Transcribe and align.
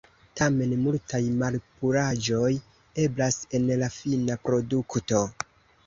Tamen 0.39 0.71
multaj 0.85 1.19
malpuraĵoj 1.41 2.51
eblas 3.07 3.41
en 3.61 3.71
la 3.85 3.95
fina 4.01 4.43
produkto. 4.49 5.27